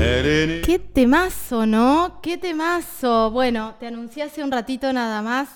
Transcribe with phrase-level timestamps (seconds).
[0.00, 2.20] Qué temazo, ¿no?
[2.22, 3.30] Qué temazo.
[3.32, 5.50] Bueno, te anuncié hace un ratito nada más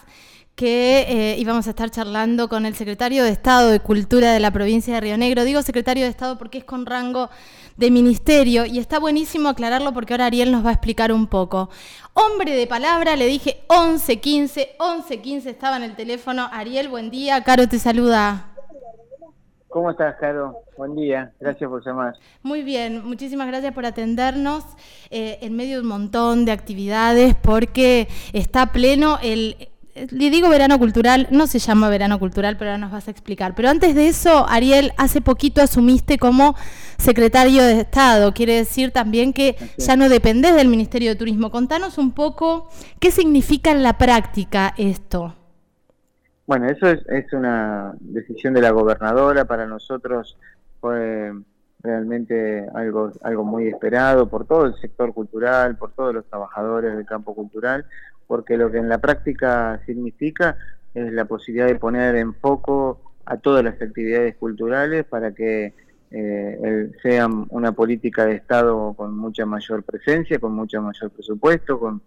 [0.54, 4.50] que eh, íbamos a estar charlando con el secretario de Estado de Cultura de la
[4.50, 5.44] provincia de Río Negro.
[5.44, 7.30] Digo secretario de Estado porque es con rango
[7.78, 11.70] de ministerio y está buenísimo aclararlo porque ahora Ariel nos va a explicar un poco.
[12.12, 16.50] Hombre de palabra, le dije 11.15, 11.15 estaba en el teléfono.
[16.52, 18.53] Ariel, buen día, Caro te saluda.
[19.74, 20.60] ¿Cómo estás, Caro?
[20.76, 22.14] Buen día, gracias por llamar.
[22.44, 24.62] Muy bien, muchísimas gracias por atendernos
[25.10, 29.56] eh, en medio de un montón de actividades porque está pleno el
[30.10, 33.56] le digo verano cultural, no se llama verano cultural, pero ahora nos vas a explicar.
[33.56, 36.54] Pero antes de eso, Ariel, hace poquito asumiste como
[36.96, 38.32] secretario de Estado.
[38.32, 41.50] Quiere decir también que ya no dependés del Ministerio de Turismo.
[41.50, 42.68] Contanos un poco
[43.00, 45.34] qué significa en la práctica esto.
[46.46, 49.44] Bueno, eso es, una decisión de la gobernadora.
[49.46, 50.36] Para nosotros
[50.80, 51.32] fue
[51.80, 57.06] realmente algo, algo muy esperado por todo el sector cultural, por todos los trabajadores del
[57.06, 57.86] campo cultural
[58.26, 60.56] porque lo que en la práctica significa
[60.94, 65.72] es la posibilidad de poner en foco a todas las actividades culturales para que
[66.10, 72.02] eh, sean una política de Estado con mucha mayor presencia, con mucho mayor presupuesto, con,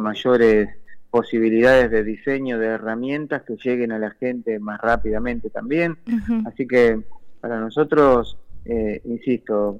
[0.00, 0.68] mayores
[1.12, 5.98] posibilidades de diseño de herramientas que lleguen a la gente más rápidamente también.
[6.46, 7.02] Así que
[7.38, 9.78] para nosotros, eh, insisto,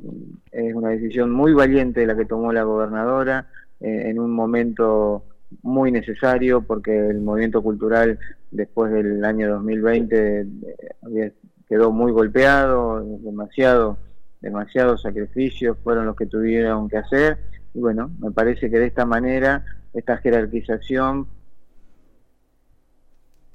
[0.50, 3.48] es una decisión muy valiente la que tomó la gobernadora
[3.80, 5.25] eh, en un momento
[5.62, 8.19] muy necesario porque el movimiento cultural
[8.50, 11.33] después del año 2020 eh,
[11.66, 13.97] quedó muy golpeado, demasiado,
[14.42, 17.38] demasiados sacrificios fueron los que tuvieron que hacer
[17.72, 21.29] y bueno, me parece que de esta manera esta jerarquización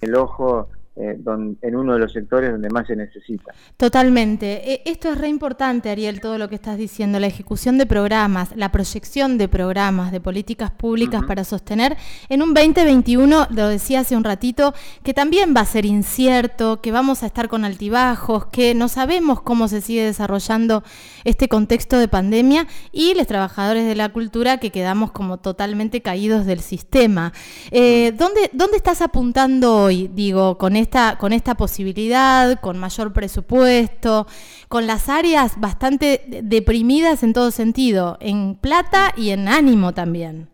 [0.01, 1.15] el ojo eh,
[1.61, 3.53] en uno de los sectores donde más se necesita.
[3.77, 4.73] Totalmente.
[4.73, 8.55] E, esto es re importante, Ariel, todo lo que estás diciendo, la ejecución de programas,
[8.55, 11.97] la proyección de programas, de políticas públicas para sostener
[12.29, 14.73] en un 2021, lo decía hace un ratito,
[15.03, 19.41] que también va a ser incierto, que vamos a estar con altibajos, que no sabemos
[19.41, 20.83] cómo se sigue desarrollando
[21.25, 26.47] este contexto de pandemia y los trabajadores de la cultura que quedamos como totalmente caídos
[26.47, 27.33] del sistema.
[27.69, 30.86] Eh, ¿dónde, ¿Dónde estás apuntando hoy, digo, con esto?
[31.19, 34.27] Con esta posibilidad, con mayor presupuesto,
[34.67, 40.49] con las áreas bastante deprimidas en todo sentido, en plata y en ánimo también.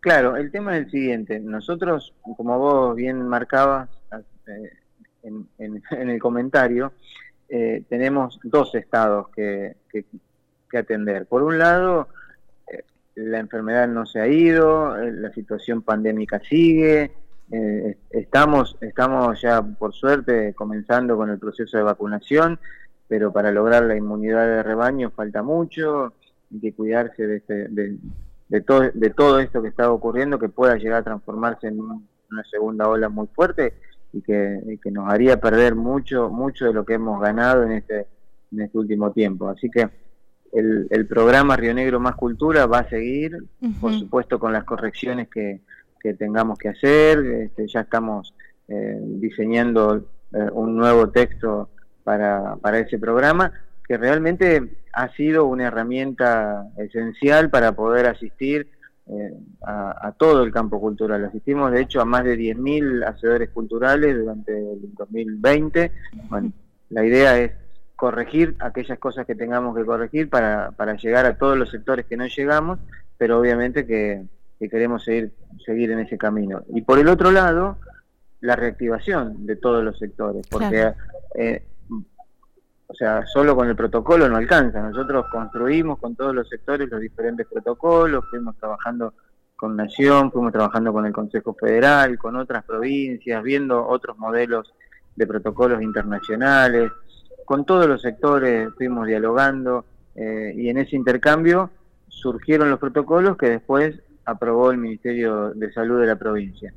[0.00, 1.40] Claro, el tema es el siguiente.
[1.40, 3.88] Nosotros, como vos bien marcabas
[4.46, 4.72] eh,
[5.24, 6.92] en, el comentario,
[7.48, 9.74] eh, tenemos dos estados que,
[10.72, 11.24] atender.
[11.24, 12.08] Por un lado,
[12.70, 12.84] eh,
[13.14, 17.12] la enfermedad no se ha ido, la situación pandémica sigue,
[17.50, 22.58] eh, estamos, estamos ya, por suerte, comenzando con el proceso de vacunación,
[23.08, 26.12] pero para lograr la inmunidad de rebaño falta mucho,
[26.52, 30.76] hay que cuidarse de, este, de, todo, de todo esto que está ocurriendo, que pueda
[30.76, 33.74] llegar a transformarse en una segunda ola muy fuerte
[34.12, 38.06] y que, que nos haría perder mucho, mucho de lo que hemos ganado en este,
[38.50, 39.48] en este último tiempo.
[39.48, 39.88] Así que
[40.52, 43.36] el, el programa Río Negro Más Cultura va a seguir,
[43.80, 45.60] por supuesto con las correcciones que,
[46.00, 47.18] que tengamos que hacer.
[47.18, 48.34] Este, ya estamos
[48.68, 51.70] eh, diseñando eh, un nuevo texto
[52.04, 53.52] para, para ese programa
[53.86, 54.62] que realmente
[54.92, 58.68] ha sido una herramienta esencial para poder asistir
[59.08, 61.24] eh, a, todo el campo cultural.
[61.24, 65.92] Asistimos, de hecho, a más de 10.000 hacedores culturales durante el 2020.
[66.28, 66.52] Bueno,
[66.90, 67.52] la idea es
[67.94, 72.16] corregir aquellas cosas que tengamos que corregir para, para llegar a todos los sectores que
[72.16, 72.80] no llegamos,
[73.16, 74.24] pero obviamente que,
[74.58, 75.32] que queremos seguir,
[75.64, 76.62] seguir en ese camino.
[76.68, 77.78] Y por el otro lado,
[78.40, 80.92] la reactivación de todos los sectores, porque,
[81.34, 81.62] eh,
[82.86, 84.80] o sea, solo con el protocolo no alcanza.
[84.80, 89.14] Nosotros construimos con todos los sectores los diferentes protocolos, fuimos trabajando
[89.56, 94.72] con Nación, fuimos trabajando con el Consejo Federal, con otras provincias, viendo otros modelos
[95.16, 96.92] de protocolos internacionales,
[97.46, 101.70] con todos los sectores fuimos dialogando eh, y en ese intercambio
[102.08, 106.74] surgieron los protocolos que después aprobó el Ministerio de Salud de la provincia.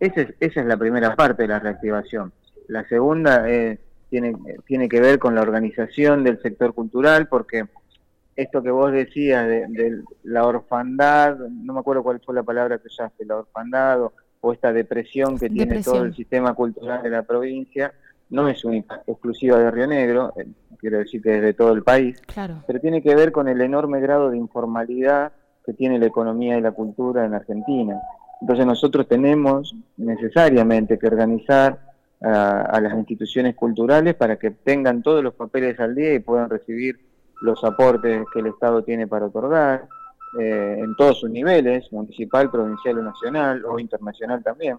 [0.00, 2.32] Esa es, esa es la primera parte de la reactivación.
[2.66, 3.78] La segunda eh,
[4.10, 4.34] tiene,
[4.66, 7.64] tiene que ver con la organización del sector cultural, porque
[8.36, 12.86] esto que vos decías de, la orfandad, no me acuerdo cuál fue la palabra que
[12.86, 14.12] usaste, la orfandad o,
[14.52, 17.92] esta depresión que tiene todo el sistema cultural de la provincia,
[18.30, 20.46] no es única, exclusiva de Río Negro, eh,
[20.78, 22.22] quiero decir que es de todo el país,
[22.66, 25.32] pero tiene que ver con el enorme grado de informalidad
[25.68, 28.00] que tiene la economía y la cultura en Argentina.
[28.40, 31.78] Entonces nosotros tenemos necesariamente que organizar
[32.22, 36.98] a las instituciones culturales para que tengan todos los papeles al día y puedan recibir
[37.42, 39.86] los aportes que el Estado tiene para otorgar,
[40.40, 44.78] eh, en todos sus niveles, municipal, provincial o nacional, o internacional también.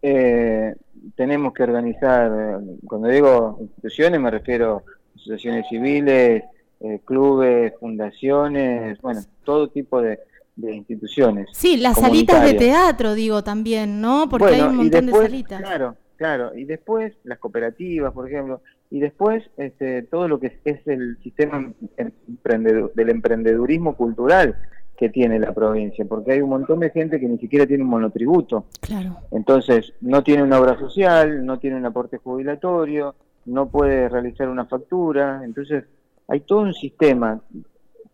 [0.00, 0.76] Eh,
[1.16, 6.44] tenemos que organizar, cuando digo instituciones me refiero a asociaciones civiles,
[6.84, 10.18] eh, clubes, fundaciones, bueno, todo tipo de,
[10.56, 11.48] instituciones.
[11.52, 14.28] Sí, las salitas de teatro, digo también, ¿no?
[14.28, 15.60] Porque hay un montón de salitas.
[15.60, 16.56] Claro, claro.
[16.56, 21.72] Y después las cooperativas, por ejemplo, y después este, todo lo que es, el sistema
[21.96, 24.56] del emprendedurismo cultural
[24.96, 27.90] que tiene la provincia, porque hay un montón de gente que ni siquiera tiene un
[27.90, 28.66] monotributo.
[28.80, 29.16] Claro.
[29.30, 33.14] Entonces, no tiene una obra social, no tiene un aporte jubilatorio,
[33.46, 35.84] no puede realizar una factura, entonces
[36.32, 37.42] hay todo un sistema,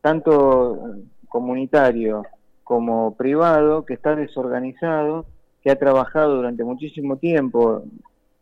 [0.00, 0.96] tanto
[1.28, 2.24] comunitario
[2.64, 5.24] como privado, que está desorganizado,
[5.62, 7.84] que ha trabajado durante muchísimo tiempo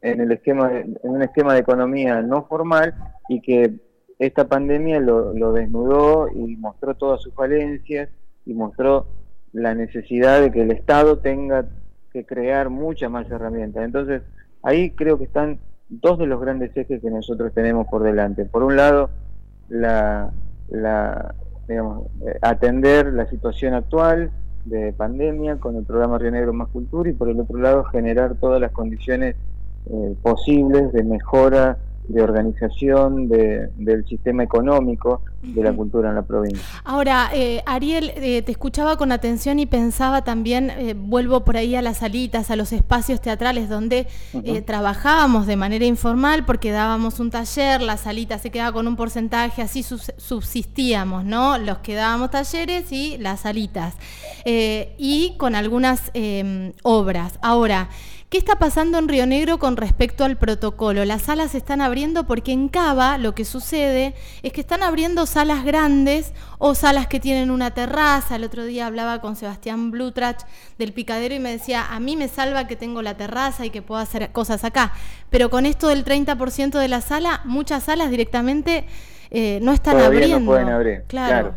[0.01, 2.95] en el esquema en un esquema de economía no formal
[3.29, 3.75] y que
[4.19, 8.09] esta pandemia lo, lo desnudó y mostró todas sus falencias
[8.47, 9.07] y mostró
[9.53, 11.67] la necesidad de que el Estado tenga
[12.15, 13.85] que crear muchas más herramientas.
[13.85, 14.23] Entonces,
[14.63, 15.59] ahí creo que están
[15.91, 18.47] dos de los grandes ejes que nosotros tenemos por delante.
[18.47, 19.11] Por un lado,
[19.69, 20.31] la,
[20.69, 21.35] la
[21.69, 24.31] digamos, eh, atender la situación actual
[24.65, 28.35] de pandemia con el programa Río Negro Más Cultura y por el otro lado generar
[28.37, 29.37] todas las condiciones
[29.89, 36.63] eh, posibles de mejora de organización del sistema económico de la cultura en la provincia.
[36.85, 41.77] Ahora, eh, Ariel, eh, te escuchaba con atención y pensaba también, eh, vuelvo por ahí
[41.77, 44.07] a las salitas, a los espacios teatrales donde
[44.65, 49.63] trabajábamos de manera informal porque dábamos un taller, la salita se quedaba con un porcentaje,
[49.63, 51.59] así subsistíamos, ¿no?
[51.59, 53.95] Los que dábamos talleres y las salitas.
[54.45, 57.39] y con algunas em, obras.
[57.43, 57.89] Ahora,
[58.29, 61.05] ¿Qué está pasando en Río Negro con respecto al protocolo?
[61.05, 65.27] Las salas se están abriendo porque en Cava lo que sucede es que están abriendo
[65.27, 68.35] salas grandes o salas que tienen una terraza.
[68.35, 70.43] El otro día hablaba con Sebastián Blutrach
[70.77, 73.81] del picadero y me decía, a mí me salva que tengo la terraza y que
[73.81, 74.93] puedo hacer cosas acá.
[75.31, 78.87] Pero con esto del 30% de la sala, muchas salas directamente
[79.31, 80.41] eh, no están abriendo.
[80.41, 81.05] No pueden abrir.
[81.07, 81.55] claro.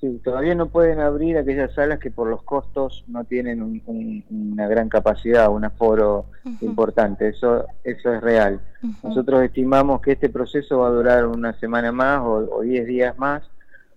[0.00, 3.82] Sí, todavía no pueden abrir aquellas salas que por los costos no tienen
[4.28, 6.26] una gran capacidad, un aforo
[6.60, 7.28] importante.
[7.28, 8.60] Eso, eso es real.
[9.02, 13.42] Nosotros estimamos que este proceso va a durar una semana más o, diez días más,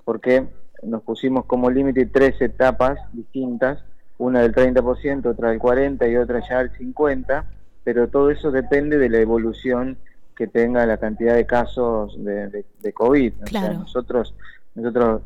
[0.06, 0.48] porque
[0.84, 3.84] nos pusimos como límite tres etapas distintas,
[4.18, 7.44] una del 30%, otra del 40% y otra ya al 50%,
[7.84, 9.98] pero todo eso depende de la evolución
[10.34, 13.34] que tenga la cantidad de casos de, de, COVID.
[13.52, 14.34] nosotros,
[14.76, 15.22] nosotros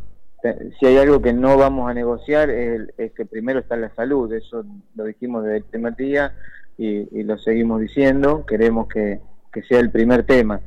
[0.80, 4.66] si hay algo que no vamos a negociar es, que primero está la salud, eso
[4.95, 6.34] lo dijimos desde el primer día
[6.78, 9.22] y, lo seguimos diciendo, queremos que,
[9.69, 10.60] sea el primer tema.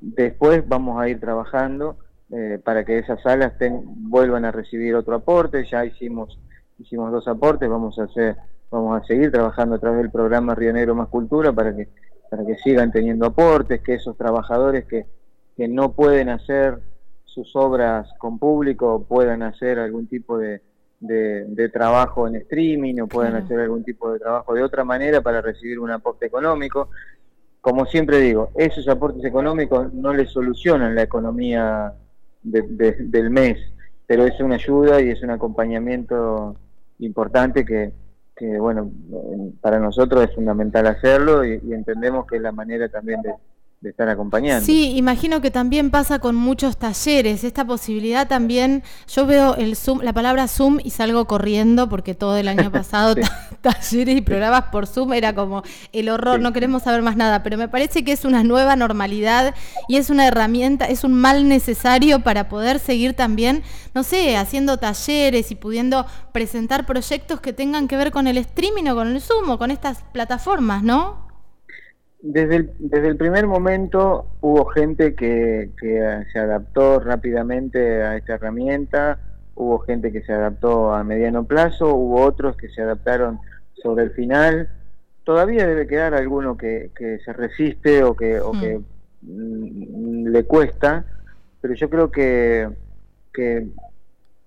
[0.00, 1.96] Después vamos a ir trabajando
[2.32, 3.52] eh, para que esas salas
[3.84, 6.38] vuelvan a recibir otro aporte, ya hicimos
[6.78, 8.36] hicimos dos aportes, vamos a hacer
[8.70, 11.88] vamos a seguir trabajando a través del programa Río Negro Más Cultura para que
[12.30, 15.06] para que sigan teniendo aportes, que esos trabajadores que,
[15.56, 16.78] que no pueden hacer
[17.38, 20.60] sus obras con público puedan hacer algún tipo de,
[20.98, 25.40] de, trabajo en streaming o puedan hacer algún tipo de trabajo de otra manera para
[25.40, 26.90] recibir un aporte económico.
[27.60, 31.92] Como siempre digo, esos aportes económicos no les solucionan la economía
[32.42, 33.58] del mes,
[34.06, 36.56] pero es una ayuda y es un acompañamiento
[36.98, 37.92] importante que,
[38.34, 38.90] que bueno,
[39.60, 43.32] para nosotros es fundamental hacerlo y entendemos que es la manera también de,
[43.80, 44.64] de estar acompañando.
[44.64, 50.00] Sí, imagino que también pasa con muchos talleres, esta posibilidad también, yo veo el Zoom,
[50.02, 53.14] la palabra Zoom y salgo corriendo porque todo el año pasado
[53.60, 57.56] talleres y programas por Zoom era como el horror, no queremos saber más nada, pero
[57.56, 59.54] me parece que es una nueva normalidad
[59.86, 63.62] y es una herramienta, es un mal necesario para poder seguir también,
[63.94, 68.88] no sé, haciendo talleres y pudiendo presentar proyectos que tengan que ver con el streaming
[68.88, 71.27] o con el Zoom o con estas plataformas, ¿no?
[72.20, 78.34] Desde el, desde el primer momento hubo gente que, que se adaptó rápidamente a esta
[78.34, 79.20] herramienta,
[79.54, 83.38] hubo gente que se adaptó a mediano plazo, hubo otros que se adaptaron
[83.82, 84.68] sobre el final.
[85.22, 88.80] Todavía debe quedar alguno que, que se resiste o que, o que
[89.22, 91.04] mm, le cuesta,
[91.60, 92.68] pero yo creo que,
[93.32, 93.68] que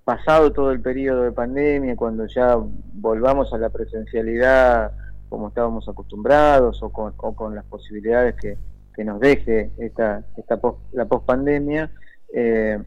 [0.03, 2.57] pasado todo el periodo de pandemia, cuando ya
[2.93, 4.91] volvamos a la presencialidad
[5.31, 8.57] como estábamos acostumbrados o con, con las posibilidades que,
[9.05, 10.59] nos deje esta, esta
[10.91, 11.89] la pospandemia,
[12.31, 12.77] eh,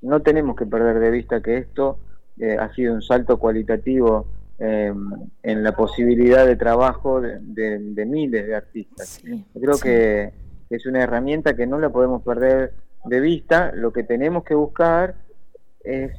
[0.00, 1.98] no tenemos que perder de vista que esto
[2.38, 4.28] eh, ha sido un salto cualitativo
[4.58, 4.94] eh,
[5.42, 9.20] en la posibilidad de trabajo de, miles de artistas.
[9.52, 10.32] creo que
[10.70, 12.72] es una herramienta que no la podemos perder
[13.04, 15.16] de vista, lo que tenemos que buscar
[15.84, 16.12] es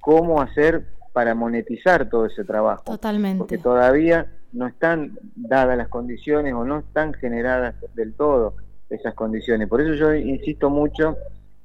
[0.00, 2.82] cómo hacer para monetizar todo ese trabajo.
[2.84, 3.38] Totalmente.
[3.38, 8.54] Porque todavía no están dadas las condiciones o no están generadas del todo
[8.90, 9.68] esas condiciones.
[9.68, 11.16] Por eso yo insisto mucho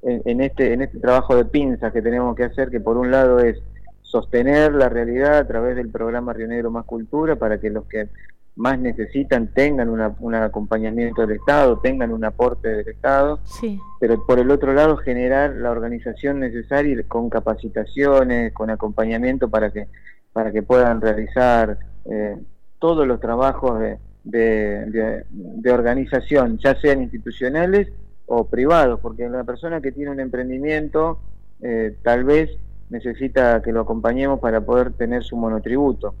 [0.02, 3.40] en, este, en este trabajo de pinzas que tenemos que hacer, que por un lado
[3.40, 3.60] es
[4.02, 8.08] sostener la realidad a través del programa Río Negro Más Cultura para que los que
[8.56, 13.78] más necesitan tengan un acompañamiento del Estado, tengan un aporte del Estado, sí.
[14.00, 19.86] pero por el otro lado generar la organización necesaria con capacitaciones, con acompañamiento para que,
[20.32, 21.78] para que puedan realizar
[22.10, 22.36] eh,
[22.78, 27.88] todos los trabajos de, de, organización, ya sean institucionales
[28.26, 31.18] o privados, porque la persona que tiene un emprendimiento
[31.62, 32.50] eh, tal vez
[32.90, 36.14] necesita que lo acompañemos para poder tener su monotributo.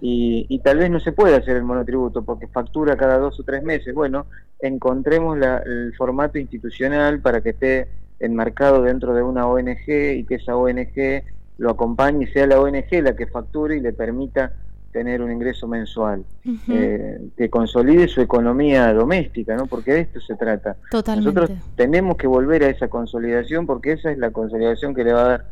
[0.00, 3.42] Y, y, tal vez no se puede hacer el monotributo porque factura cada dos o
[3.42, 3.94] tres meses.
[3.94, 4.26] Bueno,
[4.60, 7.88] encontremos el formato institucional para que esté
[8.18, 11.24] enmarcado dentro de una ONG y que esa ONG
[11.56, 14.52] lo acompañe y sea la ONG la que facture y le permita
[14.92, 16.24] tener un ingreso mensual,
[16.68, 19.66] eh, que consolide su economía doméstica, ¿no?
[19.66, 20.76] Porque de esto se trata.
[20.92, 25.20] Nosotros tenemos que volver a esa consolidación porque esa es la consolidación que le va
[25.22, 25.44] a dar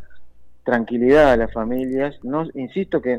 [0.65, 2.19] tranquilidad a las familias.
[2.23, 3.19] No, insisto que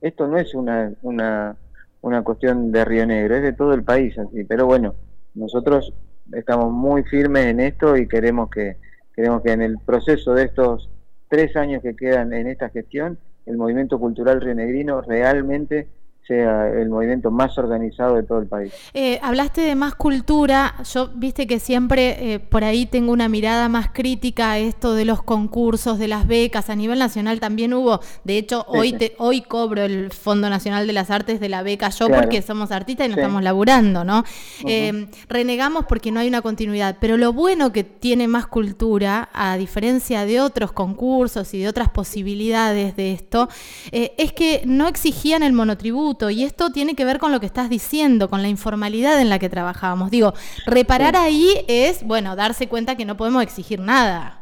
[0.00, 1.56] esto no es una, una,
[2.02, 4.44] una cuestión de Río Negro, es de todo el país, así.
[4.44, 4.94] pero bueno,
[5.34, 5.92] nosotros
[6.32, 8.76] estamos muy firmes en esto y queremos que,
[9.14, 10.90] queremos que en el proceso de estos
[11.28, 15.88] tres años que quedan en esta gestión, el movimiento cultural rionegrino realmente
[16.26, 18.72] sea el movimiento más organizado de todo el país.
[18.94, 23.68] Eh, hablaste de más cultura, yo viste que siempre eh, por ahí tengo una mirada
[23.68, 28.00] más crítica a esto de los concursos, de las becas, a nivel nacional también hubo,
[28.24, 31.90] de hecho hoy te, hoy cobro el Fondo Nacional de las Artes de la beca
[31.90, 34.24] yo porque somos artistas y nos estamos laburando, ¿no?
[34.66, 39.56] Eh, renegamos porque no hay una continuidad, pero lo bueno que tiene más cultura, a
[39.56, 43.48] diferencia de otros concursos y de otras posibilidades de esto,
[43.92, 47.68] es que no exigían el monotributo, y esto tiene que ver con lo que estás
[47.68, 50.10] diciendo, con la informalidad en la que trabajábamos.
[50.10, 50.32] Digo,
[50.66, 54.40] reparar ahí es, bueno, darse cuenta que no podemos exigir nada.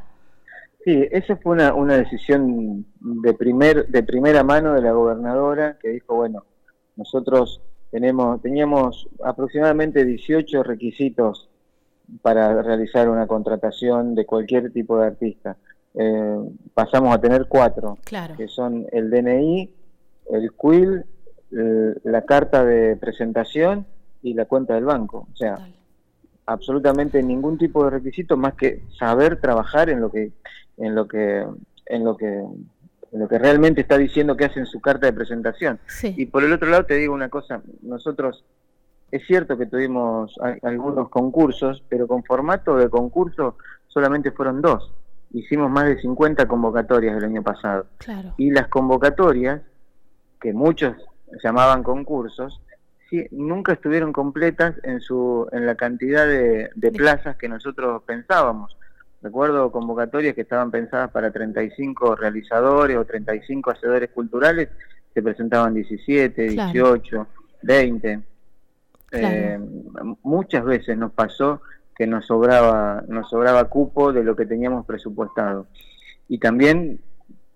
[0.85, 5.91] Sí, esa fue una, una decisión de, primer, de primera mano de la gobernadora que
[5.91, 6.45] dijo, bueno,
[6.97, 7.61] nosotros
[7.91, 11.49] tenemos, teníamos aproximadamente 18 requisitos
[12.21, 15.57] para realizar una contratación de cualquier tipo de artista.
[15.95, 16.39] Eh,
[16.75, 17.99] pasamos a tener cuatro,
[18.37, 19.71] que son el DNI,
[20.31, 21.05] el QUIL,
[21.53, 23.87] la carta de presentación
[24.23, 25.29] y la cuenta del banco.
[25.33, 25.59] O sea,
[26.47, 30.33] absolutamente ningún tipo de requisito más que saber trabajar en lo que
[30.79, 31.47] en lo que
[31.87, 35.13] en lo que en lo que realmente está diciendo que hace en su carta de
[35.13, 35.79] presentación.
[36.03, 38.45] Y por el otro lado te digo una cosa, nosotros
[39.11, 43.57] es cierto que tuvimos algunos concursos, pero con formato de concurso
[43.87, 44.91] solamente fueron dos.
[45.35, 47.87] Hicimos más de 50 convocatorias el año pasado.
[48.39, 49.61] Y las convocatorias,
[50.41, 50.95] que muchos
[51.43, 52.61] llamaban concursos,
[53.09, 58.77] sí, nunca estuvieron completas en, su, en la cantidad de, plazas que nosotros pensábamos.
[59.23, 64.69] Recuerdo convocatorias que estaban pensadas para 35 realizadores o 35 hacedores culturales,
[65.15, 67.27] se presentaban 17, 18,
[67.63, 68.21] 20.
[70.23, 71.61] muchas veces nos pasó
[71.95, 75.67] que nos sobraba, nos sobraba cupo de lo que teníamos presupuestado.
[76.29, 76.99] Y también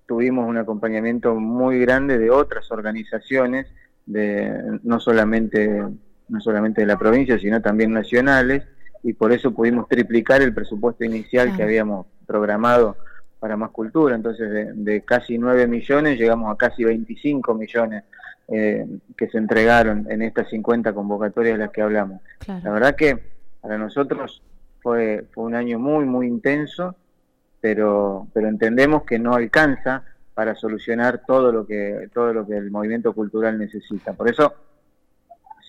[0.06, 3.66] tuvimos un acompañamiento muy grande de otras organizaciones,
[4.06, 5.82] de, no, solamente,
[6.28, 8.64] no solamente de la provincia, sino también nacionales,
[9.02, 12.96] y por eso pudimos triplicar el presupuesto inicial que habíamos programado
[13.38, 14.14] para más cultura.
[14.14, 18.04] Entonces, de, casi 9 millones llegamos a casi 25 millones
[18.48, 18.86] eh,
[19.16, 22.20] que se entregaron en estas 50 convocatorias de las que hablamos.
[22.46, 23.18] La verdad que
[23.60, 24.42] para nosotros
[24.80, 26.96] fue, fue un año muy, muy intenso
[27.60, 32.70] pero, pero entendemos que no alcanza para solucionar todo lo que todo lo que el
[32.70, 34.12] movimiento cultural necesita.
[34.12, 34.52] Por eso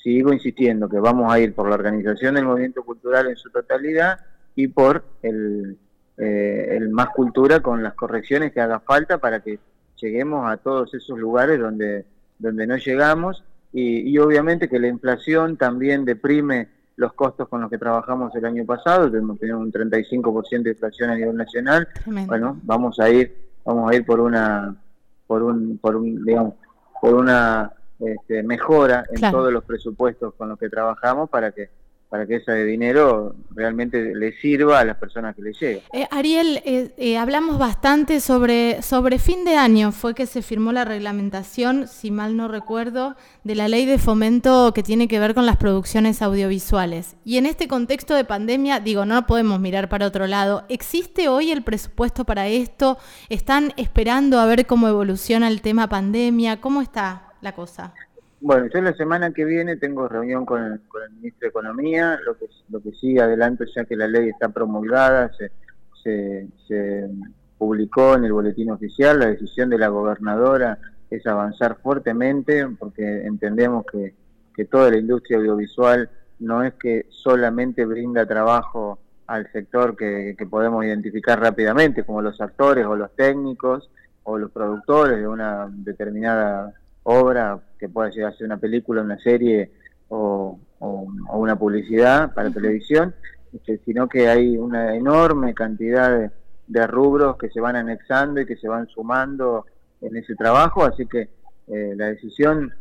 [0.03, 4.19] sigo insistiendo que vamos a ir por la organización del movimiento cultural en su totalidad
[4.55, 5.77] y por el,
[6.17, 9.59] eh, el más cultura con las correcciones que haga falta para que
[10.01, 12.05] lleguemos a todos esos lugares donde,
[12.37, 16.67] donde no llegamos y, y obviamente que la inflación también deprime
[16.97, 21.11] los costos con los que trabajamos el año pasado, hemos tenido un 35% de inflación
[21.11, 21.87] a nivel nacional.
[22.05, 24.75] Bueno, vamos a ir vamos a ir por una
[25.27, 26.55] por un por un digamos
[27.01, 31.69] por una este, mejora en todos los presupuestos con los que trabajamos para que
[32.09, 35.81] para que ese dinero realmente le sirva a las personas que le llega.
[35.91, 40.71] Eh, Ariel, eh, eh, hablamos bastante sobre, sobre fin de año, fue que se firmó
[40.71, 45.33] la reglamentación, si mal no recuerdo, de la ley de fomento que tiene que ver
[45.33, 47.17] con las producciones audiovisuales.
[47.25, 50.63] Y en este contexto de pandemia, digo, no podemos mirar para otro lado.
[50.69, 52.97] ¿Existe hoy el presupuesto para esto?
[53.27, 56.61] ¿Están esperando a ver cómo evoluciona el tema pandemia?
[56.61, 57.93] ¿Cómo está la cosa?
[58.39, 60.79] Bueno, yo la semana que viene tengo reunión con el,
[61.15, 65.31] ministro de Economía, lo que, lo que sigue adelante ya que la ley está promulgada,
[65.33, 67.09] se,
[67.57, 70.77] publicó en el boletín oficial, la decisión de la gobernadora
[71.09, 74.13] es avanzar fuertemente porque entendemos que,
[74.55, 80.85] que toda la industria audiovisual no es que solamente brinda trabajo al sector que podemos
[80.85, 83.89] identificar rápidamente, como los actores o los técnicos
[84.23, 86.73] o los productores de una determinada
[87.07, 89.71] obra que pueda llegar a ser una película, una serie
[90.09, 93.15] o, una publicidad para televisión,
[93.53, 96.31] este, sino que hay una enorme cantidad
[96.67, 99.65] de, rubros que se van anexando y que se van sumando
[100.01, 101.29] en ese trabajo, así que
[101.67, 102.73] eh, la decisión,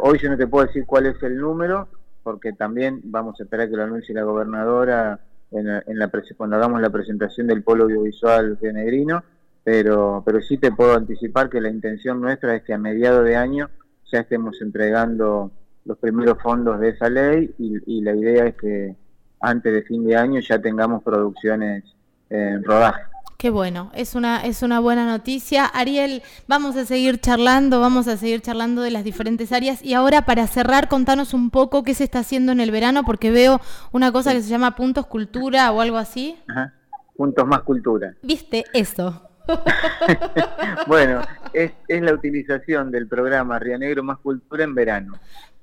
[0.00, 1.88] hoy yo no te puedo decir cuál es el número,
[2.22, 5.20] porque también vamos a esperar que lo anuncie la gobernadora
[5.50, 9.22] en la, cuando hagamos la presentación del polo audiovisual de Negrino,
[9.64, 13.36] pero, pero sí te puedo anticipar que la intención nuestra es que a mediados de
[13.36, 13.70] año
[14.10, 15.50] ya estemos entregando
[15.84, 18.96] los primeros fondos de esa ley y, la idea es que
[19.40, 21.84] antes de fin de año ya tengamos producciones
[22.30, 23.02] en rodaje.
[23.36, 25.66] Qué bueno, es una, es una buena noticia.
[25.66, 29.82] Ariel, vamos a seguir charlando, vamos a seguir charlando de las diferentes áreas.
[29.82, 33.32] Y ahora, para cerrar, contanos un poco qué se está haciendo en el verano, porque
[33.32, 36.36] veo una cosa que se llama Puntos Cultura o algo así.
[36.46, 36.72] Ajá.
[37.16, 38.14] Puntos más cultura.
[38.22, 39.31] ¿Viste eso?
[40.86, 41.22] bueno,
[41.52, 45.14] es, la utilización del programa Río Negro Más Cultura en verano.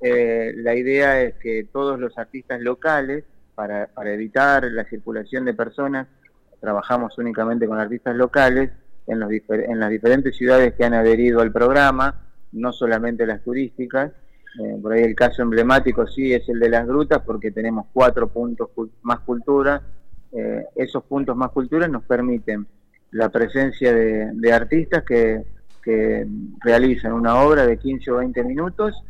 [0.01, 3.23] Eh, la idea es que todos los artistas locales,
[3.55, 6.07] para, para evitar la circulación de personas,
[6.59, 8.71] trabajamos únicamente con artistas locales
[9.07, 12.21] en, los en las diferentes ciudades que han adherido al programa,
[12.51, 14.11] no solamente las turísticas.
[14.59, 18.27] Eh, por ahí el caso emblemático sí es el de las grutas porque tenemos cuatro
[18.27, 18.69] puntos
[19.01, 19.81] más cultura.
[20.31, 22.67] Eh, esos puntos más cultura nos permiten
[23.11, 25.45] la presencia de, artistas que,
[26.61, 29.03] realizan una obra de 15 o 20 minutos,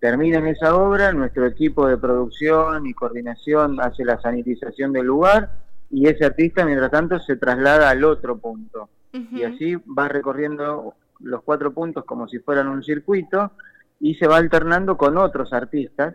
[0.00, 5.50] terminan esa obra, nuestro equipo de producción y coordinación hace la sanitización del lugar
[5.90, 8.88] y ese artista mientras tanto se traslada al otro punto.
[9.12, 13.52] Y así va recorriendo los cuatro puntos como si fueran un circuito
[14.00, 16.14] y se va alternando con otros artistas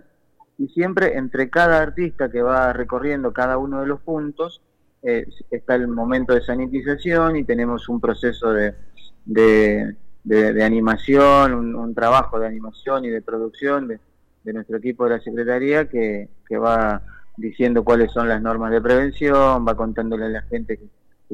[0.58, 4.62] y siempre entre cada artista que va recorriendo cada uno de los puntos
[5.04, 8.76] eh, está el momento de sanitización y tenemos un proceso de,
[9.26, 14.00] de, animación, un, trabajo de animación y de producción de,
[14.54, 17.02] nuestro equipo de la Secretaría que, que, va
[17.38, 20.88] diciendo cuáles son las normas de prevención, va contándole a la gente que,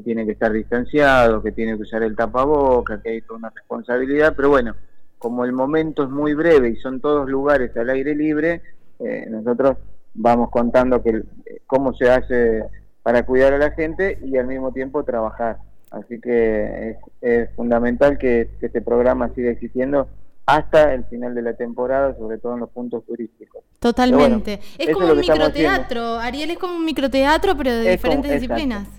[0.04, 4.34] tiene que estar distanciado, que tiene que usar el tapaboca, que hay toda una responsabilidad,
[4.36, 4.76] pero bueno,
[5.18, 8.62] como el momento es muy breve y son todos lugares al aire libre,
[9.00, 9.78] eh, nosotros
[10.14, 11.24] vamos contando que
[11.66, 12.64] cómo se hace
[13.08, 15.60] para cuidar a la gente y al mismo tiempo trabajar.
[15.92, 20.10] Así que es, fundamental que, este programa siga existiendo
[20.46, 23.64] hasta el final de la temporada, sobre todo en los puntos turísticos.
[23.80, 24.60] Totalmente.
[24.78, 28.90] es como un microteatro, Ariel es como un microteatro, pero de diferentes disciplinas.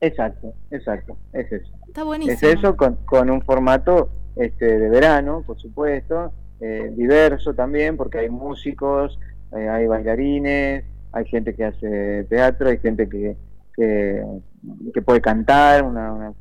[0.00, 1.72] Exacto, exacto, es eso.
[1.88, 2.36] Está buenísimo.
[2.36, 8.18] Es eso con, con un formato este, de verano, por supuesto, eh, diverso también, porque
[8.18, 9.18] hay músicos,
[9.56, 13.36] eh, hay bailarines, hay gente que hace teatro, hay gente que,
[13.74, 16.32] que, puede cantar, una,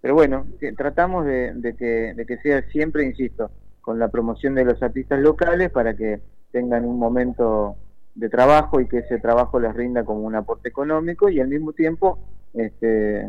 [0.00, 4.82] pero bueno, tratamos de, que, de que sea siempre, insisto, con la promoción de los
[4.82, 7.76] artistas locales para que tengan un momento
[8.14, 11.72] de trabajo y que ese trabajo les rinda como un aporte económico y al mismo
[11.72, 12.18] tiempo
[12.52, 13.26] este,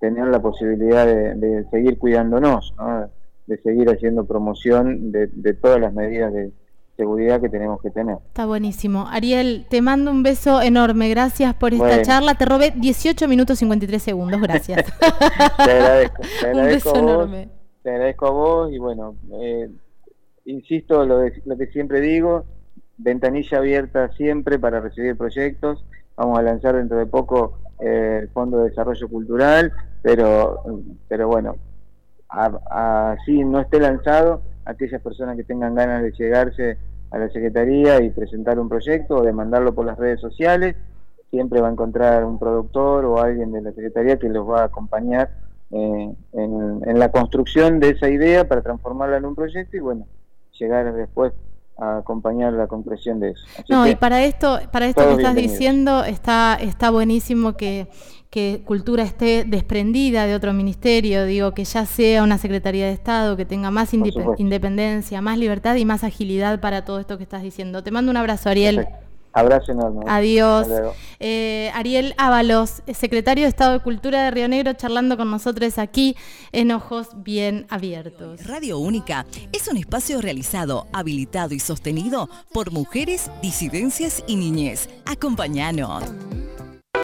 [0.00, 2.74] tener la posibilidad de, seguir cuidándonos,
[3.46, 6.52] de seguir haciendo promoción de, de todas las medidas de,
[6.96, 8.16] seguridad que tenemos que tener.
[8.26, 9.06] Está buenísimo.
[9.08, 11.08] Ariel, te mando un beso enorme.
[11.08, 12.34] Gracias por esta charla.
[12.34, 14.40] Te robé 18 minutos 53 segundos.
[14.40, 14.84] Gracias.
[15.64, 16.22] te agradezco.
[16.40, 17.48] Te agradezco un beso enorme.
[17.82, 19.70] Te agradezco a vos y bueno, eh,
[20.46, 22.44] insisto lo, lo que siempre digo,
[22.96, 25.84] ventanilla abierta siempre para recibir proyectos.
[26.16, 30.64] Vamos a lanzar dentro de poco eh, el Fondo de Desarrollo Cultural, pero,
[31.08, 31.56] pero bueno,
[32.28, 36.76] así no esté lanzado, aquellas personas que tengan ganas de llegarse
[37.10, 40.76] a la Secretaría y presentar un proyecto o de mandarlo por las redes sociales,
[41.30, 44.64] siempre va a encontrar un productor o alguien de la Secretaría que los va a
[44.64, 45.30] acompañar
[45.70, 50.06] eh, en, la construcción de esa idea para transformarla en un proyecto y bueno,
[50.58, 51.32] llegar después
[51.78, 53.44] acompañar la concreción de eso.
[53.68, 57.88] no, y para esto, para esto que estás diciendo, está, está buenísimo que,
[58.30, 63.36] que Cultura esté desprendida de otro ministerio, digo, que ya sea una Secretaría de Estado,
[63.36, 67.82] que tenga más independencia, más libertad y más agilidad para todo esto que estás diciendo.
[67.82, 68.86] Te mando un abrazo, Ariel.
[69.36, 70.04] Abrazo enorme.
[70.08, 70.66] Adiós.
[71.20, 76.16] Eh, Ariel Ábalos, secretario de Estado de Cultura de Río Negro, charlando con nosotros aquí
[76.52, 78.46] en Ojos Bien Abiertos.
[78.46, 84.88] Radio Única es un espacio realizado, habilitado y sostenido por mujeres, disidencias y niñez.
[85.04, 86.04] Acompáñanos.